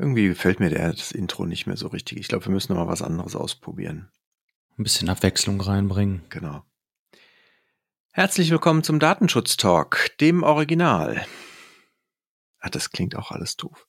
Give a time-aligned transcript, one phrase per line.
[0.00, 2.18] Irgendwie gefällt mir der, das Intro nicht mehr so richtig.
[2.18, 4.08] Ich glaube, wir müssen noch mal was anderes ausprobieren.
[4.78, 6.22] Ein bisschen Abwechslung reinbringen.
[6.30, 6.62] Genau.
[8.12, 11.26] Herzlich willkommen zum Datenschutz Talk, dem Original.
[12.60, 13.86] Ah, das klingt auch alles doof.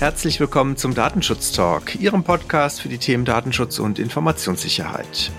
[0.00, 5.32] Herzlich willkommen zum Datenschutz Talk, Ihrem Podcast für die Themen Datenschutz und Informationssicherheit.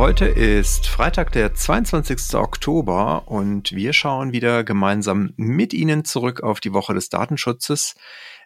[0.00, 2.34] Heute ist Freitag, der 22.
[2.34, 7.96] Oktober und wir schauen wieder gemeinsam mit Ihnen zurück auf die Woche des Datenschutzes.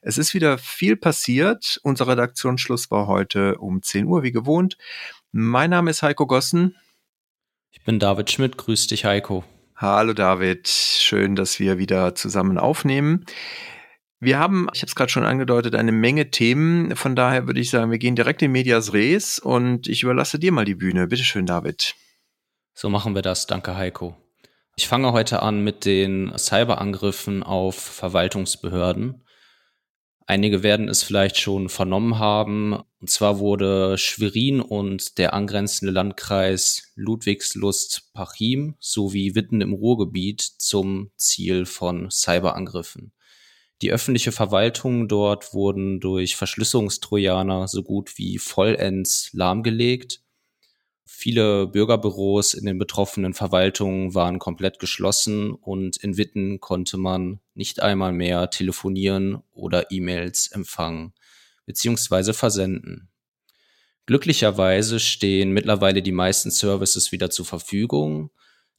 [0.02, 1.78] Es ist wieder viel passiert.
[1.84, 4.78] Unser Redaktionsschluss war heute um 10 Uhr wie gewohnt.
[5.30, 6.74] Mein Name ist Heiko Gossen.
[7.70, 8.56] Ich bin David Schmidt.
[8.56, 9.44] Grüß dich, Heiko.
[9.76, 10.66] Hallo David.
[10.66, 13.26] Schön, dass wir wieder zusammen aufnehmen.
[14.24, 16.96] Wir haben, ich habe es gerade schon angedeutet, eine Menge Themen.
[16.96, 20.50] Von daher würde ich sagen, wir gehen direkt in Medias Res und ich überlasse dir
[20.50, 21.08] mal die Bühne.
[21.08, 21.94] Bitte schön, David.
[22.72, 23.46] So machen wir das.
[23.46, 24.16] Danke, Heiko.
[24.76, 29.26] Ich fange heute an mit den Cyberangriffen auf Verwaltungsbehörden.
[30.26, 32.80] Einige werden es vielleicht schon vernommen haben.
[33.00, 41.66] Und zwar wurde Schwerin und der angrenzende Landkreis Ludwigslust-Pachim sowie Witten im Ruhrgebiet zum Ziel
[41.66, 43.12] von Cyberangriffen.
[43.82, 50.20] Die öffentliche Verwaltung dort wurden durch Verschlüsselungstrojaner so gut wie vollends lahmgelegt.
[51.06, 57.82] Viele Bürgerbüros in den betroffenen Verwaltungen waren komplett geschlossen und in Witten konnte man nicht
[57.82, 61.12] einmal mehr telefonieren oder E-Mails empfangen
[61.66, 62.32] bzw.
[62.32, 63.10] versenden.
[64.06, 68.30] Glücklicherweise stehen mittlerweile die meisten Services wieder zur Verfügung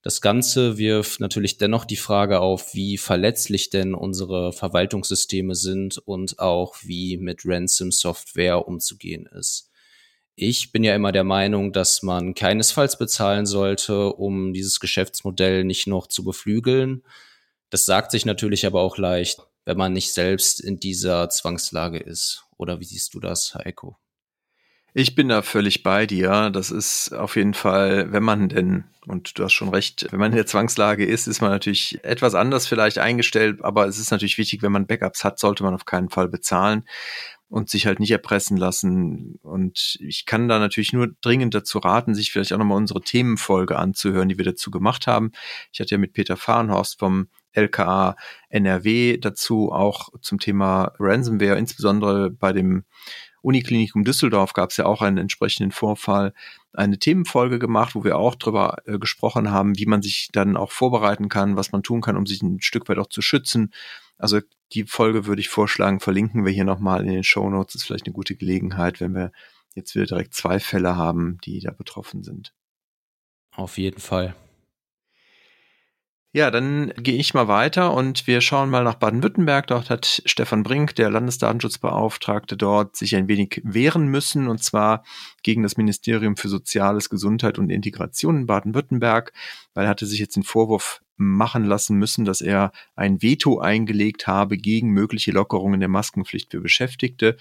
[0.06, 6.38] das Ganze wirft natürlich dennoch die Frage auf, wie verletzlich denn unsere Verwaltungssysteme sind und
[6.38, 9.72] auch wie mit Ransom-Software umzugehen ist.
[10.36, 15.88] Ich bin ja immer der Meinung, dass man keinesfalls bezahlen sollte, um dieses Geschäftsmodell nicht
[15.88, 17.02] noch zu beflügeln.
[17.72, 22.46] Das sagt sich natürlich aber auch leicht, wenn man nicht selbst in dieser Zwangslage ist.
[22.58, 23.98] Oder wie siehst du das, Heiko?
[24.98, 26.50] Ich bin da völlig bei dir.
[26.52, 30.32] Das ist auf jeden Fall, wenn man denn, und du hast schon recht, wenn man
[30.32, 34.38] in der Zwangslage ist, ist man natürlich etwas anders vielleicht eingestellt, aber es ist natürlich
[34.38, 36.88] wichtig, wenn man Backups hat, sollte man auf keinen Fall bezahlen
[37.50, 39.38] und sich halt nicht erpressen lassen.
[39.42, 43.78] Und ich kann da natürlich nur dringend dazu raten, sich vielleicht auch nochmal unsere Themenfolge
[43.78, 45.34] anzuhören, die wir dazu gemacht haben.
[45.74, 48.16] Ich hatte ja mit Peter Fahrenhorst vom LKA
[48.48, 52.86] NRW dazu auch zum Thema Ransomware, insbesondere bei dem
[53.46, 56.34] Uniklinikum Düsseldorf gab es ja auch einen entsprechenden Vorfall,
[56.74, 60.72] eine Themenfolge gemacht, wo wir auch drüber äh, gesprochen haben, wie man sich dann auch
[60.72, 63.72] vorbereiten kann, was man tun kann, um sich ein Stück weit auch zu schützen.
[64.18, 64.42] Also
[64.74, 67.76] die Folge würde ich vorschlagen, verlinken wir hier nochmal in den Show Notes.
[67.76, 69.32] Ist vielleicht eine gute Gelegenheit, wenn wir
[69.76, 72.52] jetzt wieder direkt zwei Fälle haben, die da betroffen sind.
[73.56, 74.36] Auf jeden Fall.
[76.36, 79.68] Ja, dann gehe ich mal weiter und wir schauen mal nach Baden-Württemberg.
[79.68, 85.06] Dort hat Stefan Brink, der Landesdatenschutzbeauftragte dort, sich ein wenig wehren müssen und zwar
[85.44, 89.32] gegen das Ministerium für Soziales, Gesundheit und Integration in Baden-Württemberg,
[89.74, 94.28] weil er hatte sich jetzt den Vorwurf machen lassen müssen, dass er ein Veto eingelegt
[94.28, 97.38] habe gegen mögliche Lockerungen der Maskenpflicht für Beschäftigte.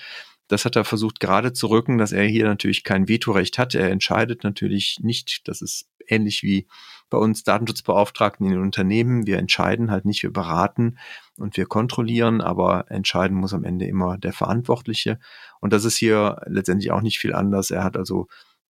[0.47, 3.75] Das hat er versucht gerade zu rücken, dass er hier natürlich kein Vetorecht hat.
[3.75, 5.49] Er entscheidet natürlich nicht.
[5.49, 6.67] Das ist ähnlich wie
[7.11, 9.27] bei uns Datenschutzbeauftragten in den Unternehmen.
[9.27, 10.99] Wir entscheiden halt nicht, wir beraten
[11.39, 15.19] und wir kontrollieren, aber entscheiden muss am Ende immer der Verantwortliche.
[15.61, 17.71] Und das ist hier letztendlich auch nicht viel anders.
[17.71, 18.27] Er hat also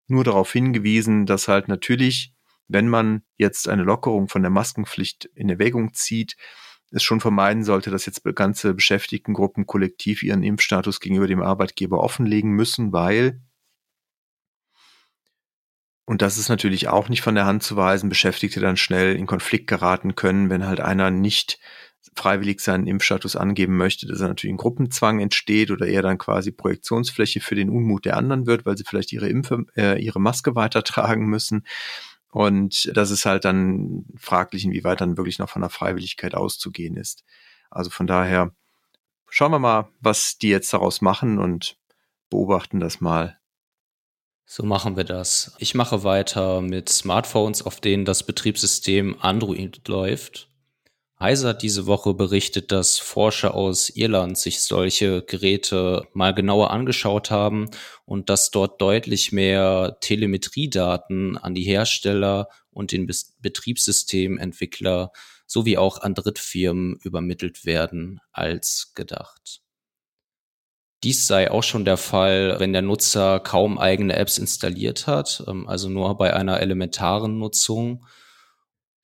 [0.07, 2.35] nur darauf hingewiesen, dass halt natürlich,
[2.69, 6.37] wenn man jetzt eine Lockerung von der Maskenpflicht in Erwägung zieht,
[6.91, 12.53] es schon vermeiden sollte, dass jetzt ganze Beschäftigtengruppen kollektiv ihren Impfstatus gegenüber dem Arbeitgeber offenlegen
[12.53, 13.41] müssen, weil
[16.07, 19.27] und das ist natürlich auch nicht von der Hand zu weisen, Beschäftigte dann schnell in
[19.27, 21.59] Konflikt geraten können, wenn halt einer nicht
[22.15, 26.53] freiwillig seinen Impfstatus angeben möchte, dass er natürlich ein Gruppenzwang entsteht oder er dann quasi
[26.53, 30.55] Projektionsfläche für den Unmut der anderen wird, weil sie vielleicht ihre Impfe, äh, ihre Maske
[30.55, 31.65] weitertragen müssen.
[32.31, 37.25] Und das ist halt dann fraglich, inwieweit dann wirklich noch von der Freiwilligkeit auszugehen ist.
[37.71, 38.53] Also von daher
[39.29, 41.79] schauen wir mal, was die jetzt daraus machen und
[42.31, 43.39] beobachten das mal.
[44.47, 45.55] So machen wir das.
[45.59, 50.49] Ich mache weiter mit Smartphones, auf denen das Betriebssystem Android läuft.
[51.19, 57.31] Heise hat diese Woche berichtet, dass Forscher aus Irland sich solche Geräte mal genauer angeschaut
[57.31, 57.71] haben
[58.05, 63.09] und dass dort deutlich mehr Telemetriedaten an die Hersteller und den
[63.41, 65.13] Betriebssystementwickler
[65.47, 69.64] sowie auch an Drittfirmen übermittelt werden als gedacht.
[71.05, 75.69] Dies sei auch schon der Fall, wenn der Nutzer kaum eigene Apps installiert hat, ähm,
[75.69, 78.07] also nur bei einer elementaren Nutzung.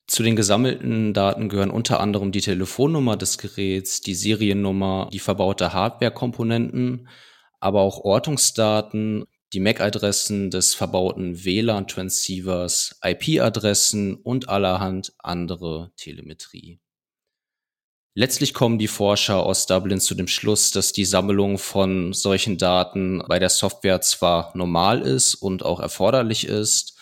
[0.07, 5.73] Zu den gesammelten Daten gehören unter anderem die Telefonnummer des Geräts, die Seriennummer, die verbaute
[5.73, 7.07] Hardware-Komponenten,
[7.59, 16.79] aber auch Ortungsdaten, die MAC-Adressen des verbauten WLAN-Transceivers, IP-Adressen und allerhand andere Telemetrie.
[18.13, 23.23] Letztlich kommen die Forscher aus Dublin zu dem Schluss, dass die Sammlung von solchen Daten
[23.29, 26.97] bei der Software zwar normal ist und auch erforderlich ist,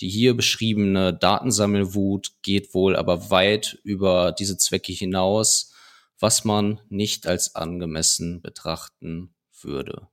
[0.00, 5.72] die hier beschriebene Datensammelwut geht wohl aber weit über diese Zwecke hinaus,
[6.18, 10.08] was man nicht als angemessen betrachten würde.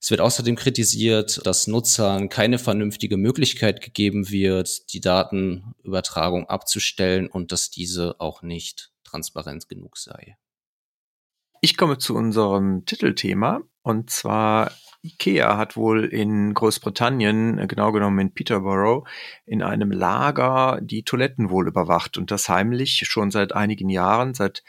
[0.00, 7.50] Es wird außerdem kritisiert, dass Nutzern keine vernünftige Möglichkeit gegeben wird, die Datenübertragung abzustellen und
[7.50, 10.36] dass diese auch nicht transparent genug sei.
[11.60, 14.70] Ich komme zu unserem Titelthema und zwar
[15.02, 19.06] IKEA hat wohl in Großbritannien, äh, genau genommen in Peterborough,
[19.46, 24.62] in einem Lager die Toiletten wohl überwacht und das heimlich schon seit einigen Jahren, seit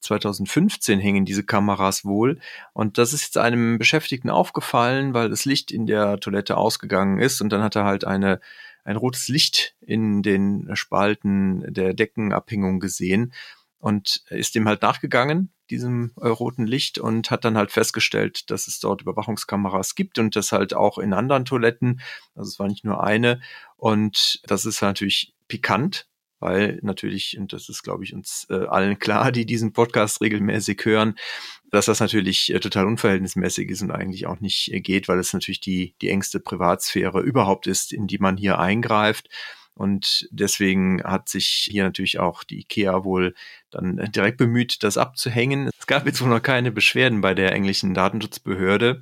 [0.00, 2.40] 2015 hängen diese Kameras wohl.
[2.72, 7.40] Und das ist jetzt einem Beschäftigten aufgefallen, weil das Licht in der Toilette ausgegangen ist
[7.40, 8.40] und dann hat er halt eine,
[8.84, 13.32] ein rotes Licht in den Spalten der Deckenabhängung gesehen
[13.82, 18.68] und ist dem halt nachgegangen, diesem äh, roten Licht und hat dann halt festgestellt, dass
[18.68, 22.00] es dort Überwachungskameras gibt und das halt auch in anderen Toiletten.
[22.36, 23.40] Also es war nicht nur eine
[23.76, 26.06] und das ist natürlich pikant,
[26.38, 30.84] weil natürlich, und das ist, glaube ich, uns äh, allen klar, die diesen Podcast regelmäßig
[30.84, 31.16] hören,
[31.72, 35.32] dass das natürlich äh, total unverhältnismäßig ist und eigentlich auch nicht äh, geht, weil es
[35.32, 39.28] natürlich die, die engste Privatsphäre überhaupt ist, in die man hier eingreift.
[39.74, 43.34] Und deswegen hat sich hier natürlich auch die IKEA wohl
[43.70, 45.70] dann direkt bemüht, das abzuhängen.
[45.78, 49.00] Es gab jetzt wohl noch keine Beschwerden bei der englischen Datenschutzbehörde.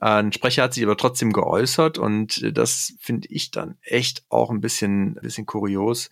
[0.00, 4.60] Ein Sprecher hat sich aber trotzdem geäußert und das finde ich dann echt auch ein
[4.60, 6.10] bisschen, ein bisschen kurios,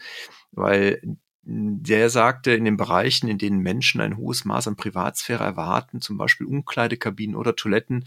[0.53, 1.01] weil
[1.43, 6.17] der sagte, in den Bereichen, in denen Menschen ein hohes Maß an Privatsphäre erwarten, zum
[6.17, 8.07] Beispiel Umkleidekabinen oder Toiletten,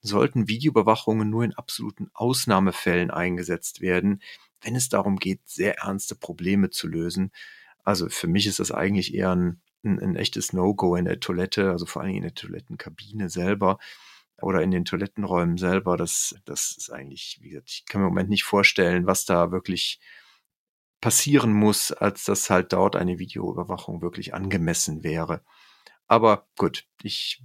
[0.00, 4.20] sollten Videoüberwachungen nur in absoluten Ausnahmefällen eingesetzt werden
[4.62, 7.32] wenn es darum geht, sehr ernste Probleme zu lösen.
[7.84, 11.70] Also für mich ist das eigentlich eher ein, ein, ein echtes No-Go in der Toilette,
[11.70, 13.78] also vor allem in der Toilettenkabine selber
[14.40, 15.96] oder in den Toilettenräumen selber.
[15.96, 19.52] Das, das ist eigentlich, wie gesagt, ich kann mir im Moment nicht vorstellen, was da
[19.52, 20.00] wirklich
[21.00, 25.42] passieren muss, als dass halt dort eine Videoüberwachung wirklich angemessen wäre.
[26.08, 27.42] Aber gut, ich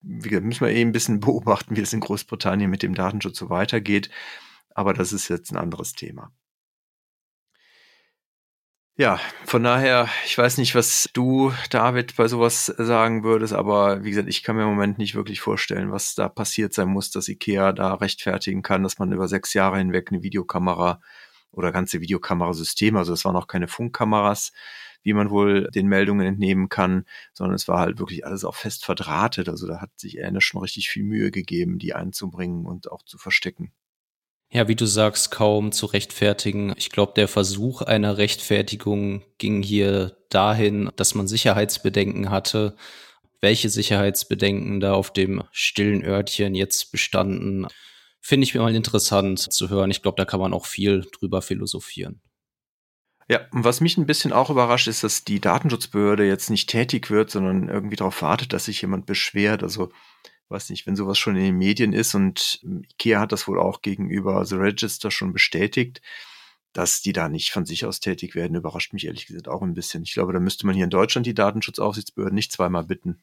[0.00, 3.38] wie gesagt, müssen wir eben ein bisschen beobachten, wie es in Großbritannien mit dem Datenschutz
[3.38, 4.10] so weitergeht.
[4.78, 6.30] Aber das ist jetzt ein anderes Thema.
[8.96, 14.10] Ja, von daher, ich weiß nicht, was du, David, bei sowas sagen würdest, aber wie
[14.10, 17.26] gesagt, ich kann mir im Moment nicht wirklich vorstellen, was da passiert sein muss, dass
[17.26, 21.00] IKEA da rechtfertigen kann, dass man über sechs Jahre hinweg eine Videokamera
[21.50, 24.52] oder ganze Videokamerasysteme, also es waren auch keine Funkkameras,
[25.02, 28.84] wie man wohl den Meldungen entnehmen kann, sondern es war halt wirklich alles auch fest
[28.84, 29.48] verdrahtet.
[29.48, 33.18] Also da hat sich Erne schon richtig viel Mühe gegeben, die einzubringen und auch zu
[33.18, 33.72] verstecken.
[34.50, 36.72] Ja, wie du sagst, kaum zu rechtfertigen.
[36.76, 42.74] Ich glaube, der Versuch einer Rechtfertigung ging hier dahin, dass man Sicherheitsbedenken hatte.
[43.40, 47.66] Welche Sicherheitsbedenken da auf dem stillen Örtchen jetzt bestanden,
[48.20, 49.90] finde ich mir mal interessant zu hören.
[49.90, 52.22] Ich glaube, da kann man auch viel drüber philosophieren.
[53.28, 57.10] Ja, und was mich ein bisschen auch überrascht, ist, dass die Datenschutzbehörde jetzt nicht tätig
[57.10, 59.62] wird, sondern irgendwie darauf wartet, dass sich jemand beschwert.
[59.62, 59.92] Also
[60.48, 63.82] weiß nicht, wenn sowas schon in den Medien ist und IKEA hat das wohl auch
[63.82, 66.00] gegenüber The Register schon bestätigt,
[66.72, 69.74] dass die da nicht von sich aus tätig werden, überrascht mich ehrlich gesagt auch ein
[69.74, 70.02] bisschen.
[70.02, 73.22] Ich glaube, da müsste man hier in Deutschland die Datenschutzaufsichtsbehörden nicht zweimal bitten.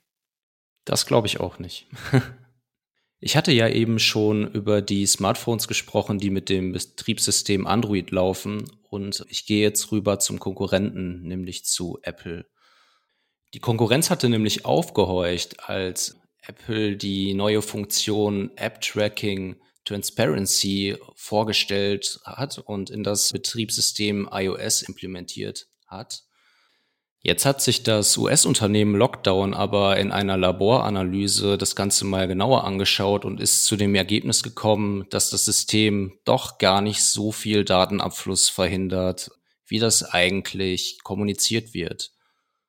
[0.84, 1.88] Das glaube ich auch nicht.
[3.20, 8.66] ich hatte ja eben schon über die Smartphones gesprochen, die mit dem Betriebssystem Android laufen
[8.90, 12.46] und ich gehe jetzt rüber zum Konkurrenten, nämlich zu Apple.
[13.54, 22.58] Die Konkurrenz hatte nämlich aufgehorcht, als Apple die neue Funktion App Tracking Transparency vorgestellt hat
[22.58, 26.24] und in das Betriebssystem iOS implementiert hat.
[27.22, 33.26] Jetzt hat sich das US-Unternehmen Lockdown aber in einer Laboranalyse das Ganze mal genauer angeschaut
[33.26, 38.50] und ist zu dem Ergebnis gekommen, dass das System doch gar nicht so viel Datenabfluss
[38.50, 39.32] verhindert,
[39.66, 42.12] wie das eigentlich kommuniziert wird.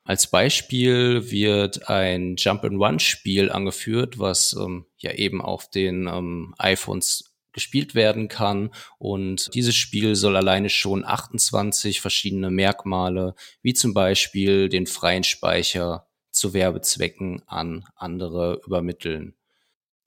[0.06, 7.96] Als Beispiel wird ein Jump-and-Run-Spiel angeführt, was ähm, ja eben auf den ähm, iPhones gespielt
[7.96, 8.70] werden kann.
[8.98, 16.06] Und dieses Spiel soll alleine schon 28 verschiedene Merkmale, wie zum Beispiel den freien Speicher
[16.30, 19.34] zu Werbezwecken an andere übermitteln.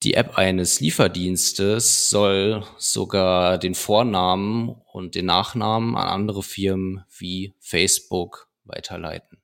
[0.03, 7.53] Die App eines Lieferdienstes soll sogar den Vornamen und den Nachnamen an andere Firmen wie
[7.59, 9.38] Facebook weiterleiten.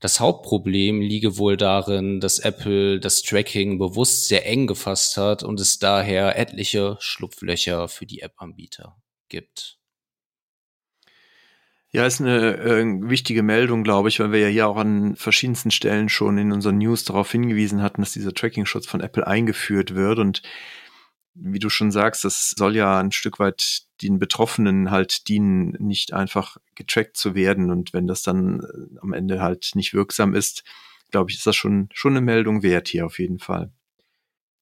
[0.00, 5.60] Das Hauptproblem liege wohl darin, dass Apple das Tracking bewusst sehr eng gefasst hat und
[5.60, 8.96] es daher etliche Schlupflöcher für die App-Anbieter
[9.28, 9.78] gibt.
[11.92, 15.72] Ja, ist eine äh, wichtige Meldung, glaube ich, weil wir ja hier auch an verschiedensten
[15.72, 20.20] Stellen schon in unseren News darauf hingewiesen hatten, dass dieser Tracking-Schutz von Apple eingeführt wird.
[20.20, 20.40] Und
[21.42, 26.12] wie du schon sagst, das soll ja ein Stück weit den Betroffenen halt dienen, nicht
[26.12, 27.70] einfach getrackt zu werden.
[27.70, 30.64] Und wenn das dann äh, am Ende halt nicht wirksam ist,
[31.10, 33.72] glaube ich, ist das schon, schon eine Meldung wert hier auf jeden Fall.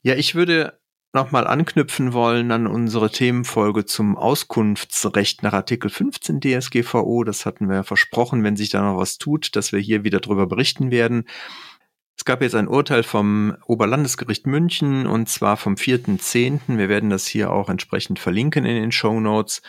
[0.02, 0.78] Ja, ich würde
[1.12, 7.24] nochmal anknüpfen wollen an unsere Themenfolge zum Auskunftsrecht nach Artikel 15 DSGVO.
[7.24, 10.20] Das hatten wir ja versprochen, wenn sich da noch was tut, dass wir hier wieder
[10.20, 11.24] drüber berichten werden.
[12.18, 16.76] Es gab jetzt ein Urteil vom Oberlandesgericht München und zwar vom 4.10.
[16.76, 19.62] Wir werden das hier auch entsprechend verlinken in den Show Notes.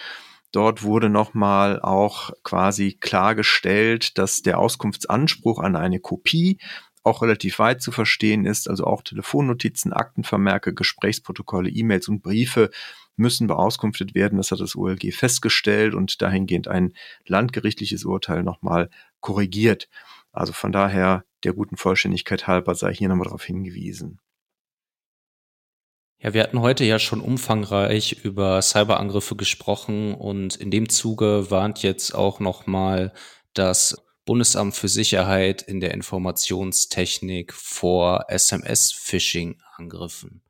[0.51, 6.57] Dort wurde nochmal auch quasi klargestellt, dass der Auskunftsanspruch an eine Kopie
[7.03, 8.67] auch relativ weit zu verstehen ist.
[8.67, 12.71] Also auch Telefonnotizen, Aktenvermerke, Gesprächsprotokolle, E-Mails und Briefe
[13.15, 14.37] müssen beauskunftet werden.
[14.37, 16.93] Das hat das OLG festgestellt und dahingehend ein
[17.27, 18.89] landgerichtliches Urteil nochmal
[19.19, 19.87] korrigiert.
[20.31, 24.19] Also von daher der guten Vollständigkeit halber sei hier nochmal darauf hingewiesen.
[26.21, 31.81] Ja, wir hatten heute ja schon umfangreich über Cyberangriffe gesprochen und in dem Zuge warnt
[31.81, 33.13] jetzt auch nochmal
[33.53, 40.41] das Bundesamt für Sicherheit in der Informationstechnik vor SMS-Phishing-Angriffen.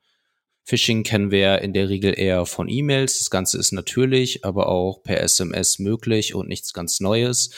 [0.64, 3.20] Phishing kennen wir in der Regel eher von E-Mails.
[3.20, 7.52] Das Ganze ist natürlich, aber auch per SMS möglich und nichts ganz Neues.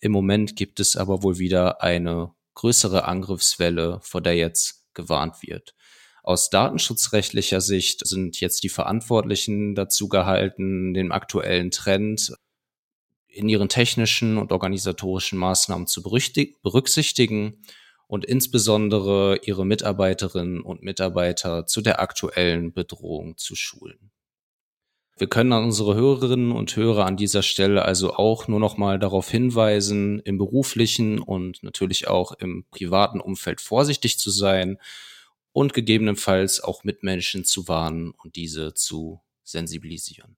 [0.00, 5.74] Im Moment gibt es aber wohl wieder eine größere Angriffswelle, vor der jetzt gewarnt wird.
[6.22, 12.32] Aus datenschutzrechtlicher Sicht sind jetzt die Verantwortlichen dazu gehalten, den aktuellen Trend
[13.26, 17.62] in ihren technischen und organisatorischen Maßnahmen zu berücksichtigen
[18.06, 24.13] und insbesondere ihre Mitarbeiterinnen und Mitarbeiter zu der aktuellen Bedrohung zu schulen.
[25.16, 28.98] Wir können an unsere Hörerinnen und Hörer an dieser Stelle also auch nur noch mal
[28.98, 34.78] darauf hinweisen, im beruflichen und natürlich auch im privaten Umfeld vorsichtig zu sein
[35.52, 40.36] und gegebenenfalls auch Mitmenschen zu warnen und diese zu sensibilisieren.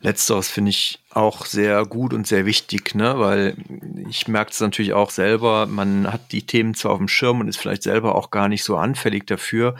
[0.00, 3.18] Letzteres finde ich auch sehr gut und sehr wichtig, ne?
[3.18, 3.56] weil
[4.10, 7.48] ich merke es natürlich auch selber, man hat die Themen zwar auf dem Schirm und
[7.48, 9.74] ist vielleicht selber auch gar nicht so anfällig dafür,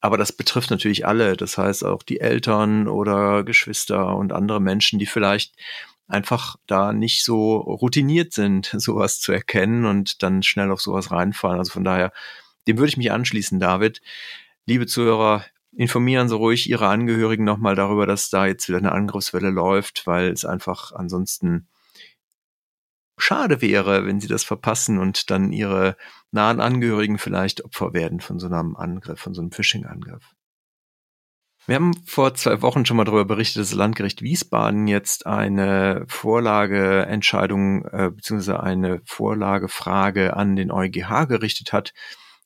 [0.00, 4.98] aber das betrifft natürlich alle, das heißt auch die Eltern oder Geschwister und andere Menschen,
[4.98, 5.54] die vielleicht
[6.08, 11.58] einfach da nicht so routiniert sind, sowas zu erkennen und dann schnell auf sowas reinfallen.
[11.58, 12.12] Also von daher,
[12.66, 14.00] dem würde ich mich anschließen, David.
[14.66, 19.50] Liebe Zuhörer, informieren Sie ruhig Ihre Angehörigen nochmal darüber, dass da jetzt wieder eine Angriffswelle
[19.50, 21.68] läuft, weil es einfach ansonsten
[23.20, 25.96] schade wäre, wenn Sie das verpassen und dann Ihre
[26.30, 30.34] nahen Angehörigen vielleicht Opfer werden von so einem Angriff, von so einem Phishing-Angriff.
[31.66, 36.04] Wir haben vor zwei Wochen schon mal darüber berichtet, dass das Landgericht Wiesbaden jetzt eine
[36.08, 38.54] Vorlageentscheidung äh, bzw.
[38.54, 41.92] eine Vorlagefrage an den EuGH gerichtet hat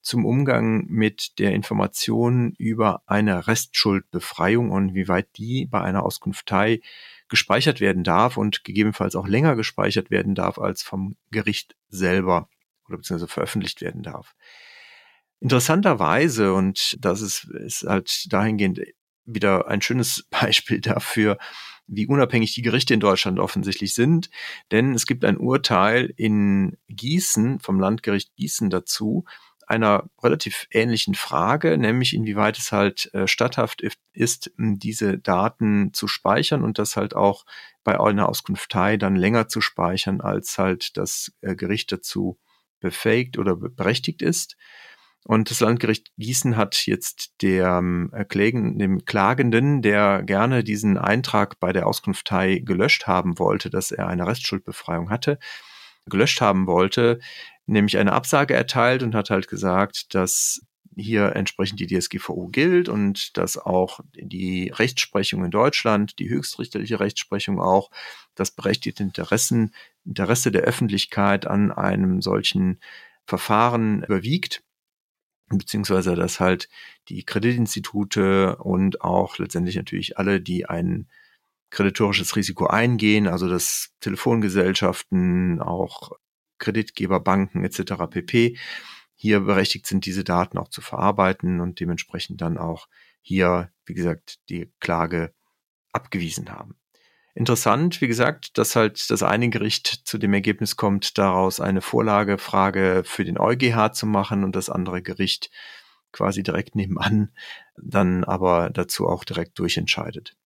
[0.05, 6.83] zum Umgang mit der Information über eine Restschuldbefreiung und wie weit die bei einer Auskunftei
[7.29, 12.49] gespeichert werden darf und gegebenenfalls auch länger gespeichert werden darf als vom Gericht selber
[12.87, 14.35] oder beziehungsweise veröffentlicht werden darf.
[15.41, 18.81] Interessanterweise, und das ist, ist halt dahingehend
[19.25, 21.39] wieder ein schönes Beispiel dafür,
[21.87, 24.31] wie unabhängig die Gerichte in Deutschland offensichtlich sind.
[24.71, 29.25] Denn es gibt ein Urteil in Gießen vom Landgericht Gießen dazu,
[29.69, 36.63] einer relativ ähnlichen Frage, nämlich inwieweit es halt äh, statthaft ist, diese Daten zu speichern
[36.63, 37.45] und das halt auch
[37.83, 42.39] bei einer Auskunftei dann länger zu speichern, als halt das äh, Gericht dazu
[42.81, 44.57] befähigt oder berechtigt ist.
[45.27, 51.59] Und das Landgericht Gießen hat jetzt der, äh, Klägen, dem Klagenden, der gerne diesen Eintrag
[51.61, 55.39] bei der Auskunftei gelöscht haben wollte, dass er eine Restschuldbefreiung hatte,
[56.07, 57.21] gelöscht haben wollte,
[57.67, 60.61] nämlich eine Absage erteilt und hat halt gesagt, dass
[60.97, 67.61] hier entsprechend die DSGVO gilt und dass auch die Rechtsprechung in Deutschland, die höchstrichterliche Rechtsprechung
[67.61, 67.91] auch,
[68.35, 72.81] das berechtigte Interessen, Interesse der Öffentlichkeit an einem solchen
[73.27, 74.63] Verfahren überwiegt,
[75.49, 76.69] beziehungsweise dass halt
[77.09, 81.09] die Kreditinstitute und auch letztendlich natürlich alle, die ein
[81.75, 86.13] kreditorisches Risiko eingehen, also dass Telefongesellschaften, auch
[86.59, 87.95] Kreditgeber, Banken etc.
[88.09, 88.57] pp.
[89.17, 92.87] hier berechtigt sind, diese Daten auch zu verarbeiten und dementsprechend dann auch
[93.21, 95.35] hier, wie gesagt, die Klage
[95.93, 96.77] abgewiesen haben.
[97.35, 103.03] Interessant, wie gesagt, dass halt das eine Gericht zu dem Ergebnis kommt, daraus eine Vorlagefrage
[103.05, 105.51] für den EuGH zu machen und das andere Gericht
[106.13, 107.33] quasi direkt nebenan
[107.77, 110.37] dann aber dazu auch direkt durchentscheidet.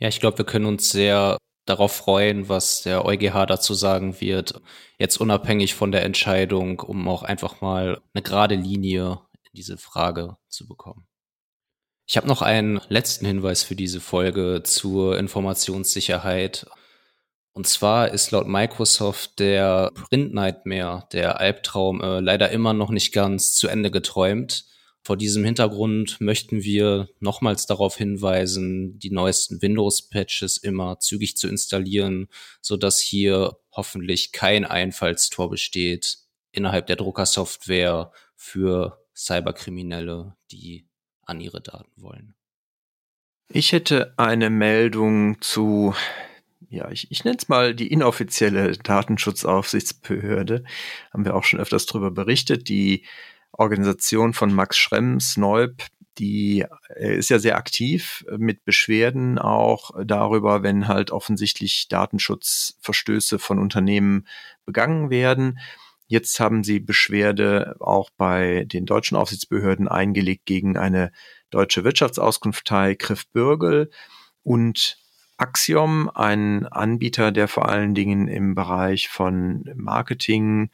[0.00, 4.60] Ja, ich glaube, wir können uns sehr darauf freuen, was der EuGH dazu sagen wird.
[4.98, 10.36] Jetzt unabhängig von der Entscheidung, um auch einfach mal eine gerade Linie in diese Frage
[10.48, 11.06] zu bekommen.
[12.06, 16.66] Ich habe noch einen letzten Hinweis für diese Folge zur Informationssicherheit.
[17.52, 23.12] Und zwar ist laut Microsoft der Print Nightmare, der Albtraum, äh, leider immer noch nicht
[23.12, 24.64] ganz zu Ende geträumt.
[25.02, 32.28] Vor diesem Hintergrund möchten wir nochmals darauf hinweisen, die neuesten Windows-Patches immer zügig zu installieren,
[32.60, 36.18] so dass hier hoffentlich kein Einfallstor besteht
[36.52, 40.86] innerhalb der Druckersoftware für Cyberkriminelle, die
[41.22, 42.34] an ihre Daten wollen.
[43.48, 45.94] Ich hätte eine Meldung zu,
[46.68, 50.64] ja, ich, ich nenne es mal die inoffizielle Datenschutzaufsichtsbehörde.
[51.12, 52.68] Haben wir auch schon öfters darüber berichtet.
[52.68, 53.04] Die
[53.60, 55.82] Organisation von Max Schrems, Neub,
[56.18, 56.64] die
[56.96, 64.26] äh, ist ja sehr aktiv mit Beschwerden auch darüber, wenn halt offensichtlich Datenschutzverstöße von Unternehmen
[64.64, 65.58] begangen werden.
[66.06, 71.12] Jetzt haben sie Beschwerde auch bei den deutschen Aufsichtsbehörden eingelegt gegen eine
[71.50, 73.90] deutsche Wirtschaftsauskunftei Griff Bürgel
[74.42, 74.96] und
[75.36, 80.70] Axiom, ein Anbieter, der vor allen Dingen im Bereich von Marketing,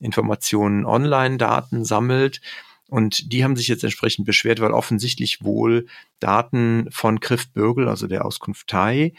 [0.00, 2.40] Informationen, Online-Daten sammelt.
[2.88, 5.86] Und die haben sich jetzt entsprechend beschwert, weil offensichtlich wohl
[6.18, 9.12] Daten von Griff Bürgel, also der Auskunftei,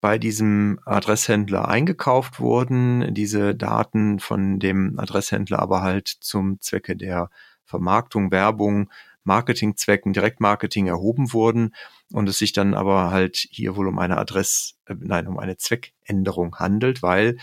[0.00, 7.30] bei diesem Adresshändler eingekauft wurden, diese Daten von dem Adresshändler aber halt zum Zwecke der
[7.64, 8.90] Vermarktung, Werbung,
[9.24, 11.74] Marketingzwecken, Direktmarketing erhoben wurden
[12.12, 15.56] und es sich dann aber halt hier wohl um eine Adress, äh, nein, um eine
[15.56, 17.36] Zweckänderung handelt, weil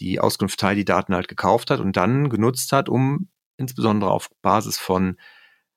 [0.00, 4.78] die Auskunftei die Daten halt gekauft hat und dann genutzt hat, um insbesondere auf Basis
[4.78, 5.16] von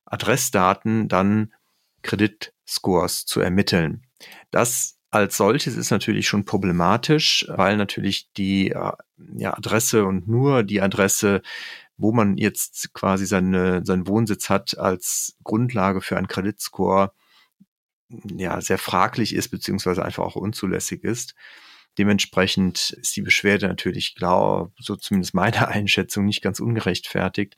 [0.06, 1.54] Adressdaten dann
[2.02, 4.06] Kreditscores zu ermitteln.
[4.52, 8.92] Das als solches ist natürlich schon problematisch, weil natürlich die äh,
[9.38, 11.42] ja, Adresse und nur die Adresse,
[11.98, 17.14] wo man jetzt quasi seine, seinen Wohnsitz hat, als Grundlage für einen Kreditscore
[18.10, 21.36] ja sehr fraglich ist, beziehungsweise einfach auch unzulässig ist.
[21.98, 27.56] Dementsprechend ist die Beschwerde natürlich, glaube, so zumindest meine Einschätzung, nicht ganz ungerechtfertigt.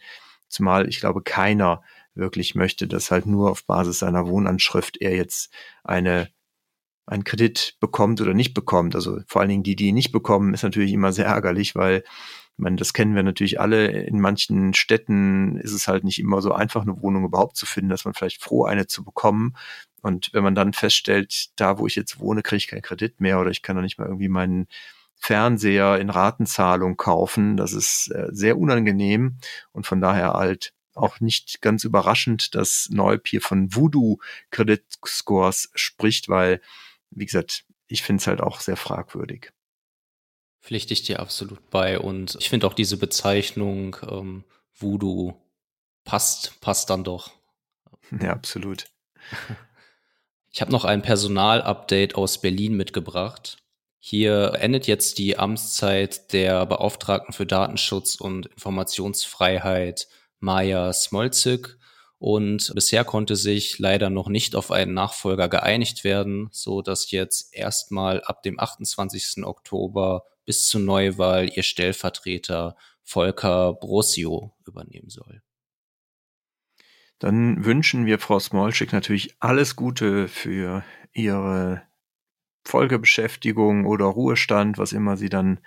[0.48, 1.84] Zumal ich glaube, keiner
[2.16, 6.30] wirklich möchte, dass halt nur auf Basis seiner Wohnanschrift er jetzt eine
[7.06, 8.96] einen Kredit bekommt oder nicht bekommt.
[8.96, 12.04] Also vor allen Dingen die, die ihn nicht bekommen, ist natürlich immer sehr ärgerlich, weil
[12.60, 13.88] meine, das kennen wir natürlich alle.
[13.88, 17.90] In manchen Städten ist es halt nicht immer so einfach, eine Wohnung überhaupt zu finden,
[17.90, 19.56] dass man vielleicht froh, eine zu bekommen.
[20.02, 23.40] Und wenn man dann feststellt, da wo ich jetzt wohne, kriege ich keinen Kredit mehr
[23.40, 24.68] oder ich kann doch nicht mal irgendwie meinen
[25.16, 29.38] Fernseher in Ratenzahlung kaufen, das ist äh, sehr unangenehm
[29.74, 36.62] und von daher halt auch nicht ganz überraschend, dass Neub hier von Voodoo-Kreditscores spricht, weil
[37.12, 39.52] wie gesagt, ich finde es halt auch sehr fragwürdig.
[40.62, 42.00] Pflichte ich dir absolut bei.
[42.00, 44.44] Und ich finde auch diese Bezeichnung ähm,
[44.76, 45.34] Voodoo
[46.04, 47.32] passt, passt dann doch.
[48.22, 48.86] Ja, absolut.
[50.52, 53.58] Ich habe noch ein Personalupdate aus Berlin mitgebracht.
[54.00, 60.08] Hier endet jetzt die Amtszeit der Beauftragten für Datenschutz und Informationsfreiheit
[60.40, 61.78] Maja Smolzig
[62.18, 67.54] und bisher konnte sich leider noch nicht auf einen Nachfolger geeinigt werden, so dass jetzt
[67.54, 69.46] erstmal ab dem 28.
[69.46, 75.42] Oktober bis zur Neuwahl ihr Stellvertreter Volker Brosio übernehmen soll.
[77.20, 81.84] Dann wünschen wir Frau Smolczyk natürlich alles Gute für ihre
[82.64, 85.60] Folgebeschäftigung oder Ruhestand, was immer sie dann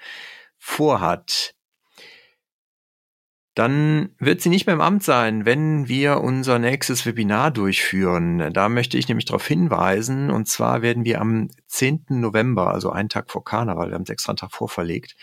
[0.59, 1.55] vorhat.
[3.55, 8.51] Dann wird sie nicht mehr im Amt sein, wenn wir unser nächstes Webinar durchführen.
[8.55, 10.31] Da möchte ich nämlich darauf hinweisen.
[10.31, 12.05] Und zwar werden wir am 10.
[12.09, 15.17] November, also einen Tag vor Karneval, wir haben einen Tag vorverlegt,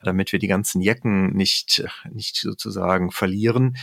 [0.00, 3.76] damit wir die ganzen Jecken nicht, nicht sozusagen verlieren.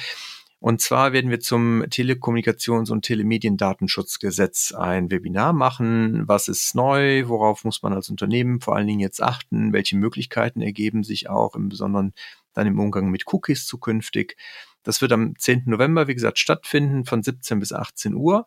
[0.61, 6.27] Und zwar werden wir zum Telekommunikations- und Telemediendatenschutzgesetz ein Webinar machen.
[6.27, 7.29] Was ist neu?
[7.29, 9.71] Worauf muss man als Unternehmen vor allen Dingen jetzt achten?
[9.71, 12.13] Welche Möglichkeiten ergeben sich auch im Besonderen
[12.53, 14.35] dann im Umgang mit Cookies zukünftig.
[14.83, 15.63] Das wird am 10.
[15.65, 18.45] November, wie gesagt, stattfinden von 17 bis 18 Uhr.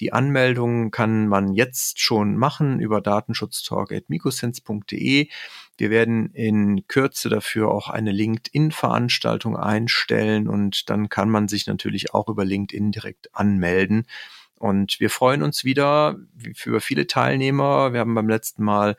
[0.00, 5.28] Die Anmeldung kann man jetzt schon machen über datenschutztalk.mikosens.de.
[5.76, 12.14] Wir werden in Kürze dafür auch eine LinkedIn-Veranstaltung einstellen und dann kann man sich natürlich
[12.14, 14.06] auch über LinkedIn direkt anmelden.
[14.58, 16.16] Und wir freuen uns wieder
[16.54, 17.92] für viele Teilnehmer.
[17.92, 18.96] Wir haben beim letzten Mal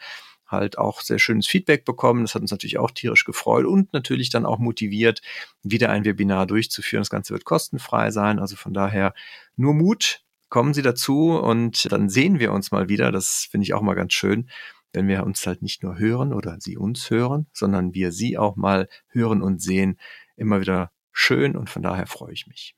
[0.47, 2.23] halt auch sehr schönes Feedback bekommen.
[2.23, 5.21] Das hat uns natürlich auch tierisch gefreut und natürlich dann auch motiviert,
[5.63, 7.01] wieder ein Webinar durchzuführen.
[7.01, 8.39] Das Ganze wird kostenfrei sein.
[8.39, 9.13] Also von daher
[9.55, 10.23] nur Mut.
[10.51, 13.13] Kommen Sie dazu und dann sehen wir uns mal wieder.
[13.13, 14.49] Das finde ich auch mal ganz schön,
[14.91, 18.57] wenn wir uns halt nicht nur hören oder Sie uns hören, sondern wir Sie auch
[18.57, 19.97] mal hören und sehen.
[20.35, 22.75] Immer wieder schön und von daher freue ich mich.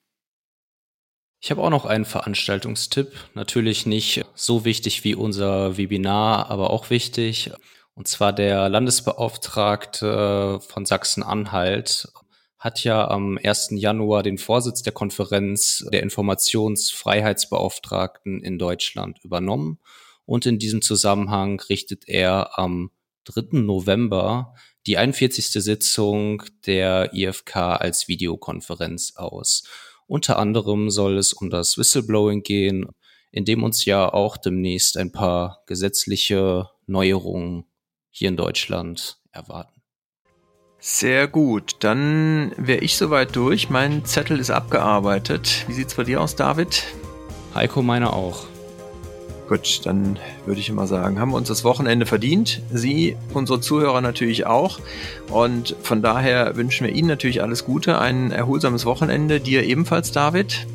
[1.42, 3.12] Ich habe auch noch einen Veranstaltungstipp.
[3.34, 7.54] Natürlich nicht so wichtig wie unser Webinar, aber auch wichtig.
[7.96, 12.08] Und zwar der Landesbeauftragte von Sachsen-Anhalt
[12.64, 13.72] hat ja am 1.
[13.72, 19.80] Januar den Vorsitz der Konferenz der Informationsfreiheitsbeauftragten in Deutschland übernommen.
[20.24, 22.92] Und in diesem Zusammenhang richtet er am
[23.26, 23.60] 3.
[23.60, 24.56] November
[24.88, 25.62] die 41.
[25.62, 29.64] Sitzung der IFK als Videokonferenz aus.
[30.08, 32.88] Unter anderem soll es um das Whistleblowing gehen,
[33.32, 37.66] in dem uns ja auch demnächst ein paar gesetzliche Neuerungen
[38.10, 39.83] hier in Deutschland erwarten.
[40.86, 43.70] Sehr gut, dann wäre ich soweit durch.
[43.70, 45.64] Mein Zettel ist abgearbeitet.
[45.68, 46.84] Wie sieht's bei dir aus, David?
[47.56, 48.48] Heiko, meine auch.
[49.48, 52.62] Gut, dann würde ich immer sagen, haben wir uns das Wochenende verdient.
[52.70, 54.82] Sie, unsere Zuhörer natürlich auch.
[55.30, 59.40] Und von daher wünschen wir Ihnen natürlich alles Gute, ein erholsames Wochenende.
[59.40, 60.68] Dir ebenfalls, David.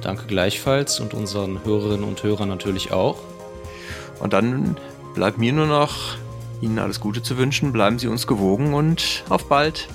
[0.00, 3.18] Danke gleichfalls und unseren Hörerinnen und Hörern natürlich auch.
[4.20, 4.78] Und dann
[5.14, 6.16] bleibt mir nur noch,
[6.64, 7.72] Ihnen alles Gute zu wünschen.
[7.72, 9.88] Bleiben Sie uns gewogen und auf bald.